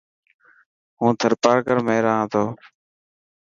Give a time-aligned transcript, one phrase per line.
[0.99, 2.43] هون ٿرپارڪر ۾ رهان ٿو.